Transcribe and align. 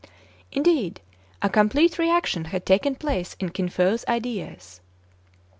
Indeed, 0.51 0.99
a 1.43 1.47
complete 1.51 1.99
re 1.99 2.09
action 2.09 2.45
had 2.45 2.65
taken 2.65 2.95
place 2.95 3.35
in 3.39 3.49
Kin 3.49 3.69
Fo's 3.69 4.03
ideas. 4.07 4.81